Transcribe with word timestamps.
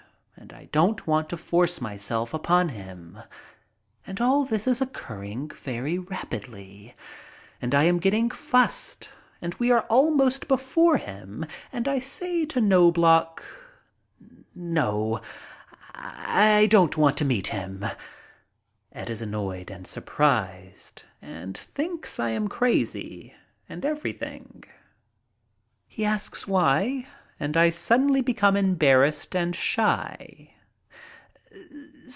And 0.37 0.53
I 0.53 0.65
don't 0.71 1.05
want 1.05 1.29
to 1.29 1.37
force 1.37 1.79
myself 1.79 2.33
upon 2.33 2.69
hin;. 2.69 3.21
And 4.07 4.19
all 4.19 4.43
this 4.43 4.67
is 4.67 4.81
occurring 4.81 5.49
very 5.49 5.99
rapidly, 5.99 6.95
and 7.61 7.75
I 7.75 7.83
am 7.83 7.99
getting 7.99 8.31
fussed, 8.31 9.11
and 9.39 9.53
we 9.55 9.71
are 9.71 9.81
almost 9.81 10.47
before 10.47 10.97
him, 10.97 11.45
and 11.71 11.87
I 11.87 11.99
say 11.99 12.45
to 12.47 12.59
Knob 12.59 12.97
loch, 12.97 13.43
"No, 14.55 15.21
I 15.93 16.67
don't 16.71 16.97
want 16.97 17.17
to 17.17 17.25
meet 17.25 17.47
him." 17.49 17.85
Ed 18.91 19.09
is 19.11 19.21
annoyed 19.21 19.69
and 19.69 19.85
surprised 19.85 21.03
and 21.21 21.55
thinks 21.55 22.19
I 22.19 22.31
am 22.31 22.47
crazy 22.47 23.35
and 23.69 23.85
everything. 23.85 24.63
He 25.87 26.03
asks 26.03 26.47
why, 26.47 27.07
and 27.39 27.57
I 27.57 27.71
suddenly 27.71 28.21
become 28.21 28.53
embar 28.53 29.01
rassed 29.01 29.33
and 29.35 29.55
shy. 29.55 30.53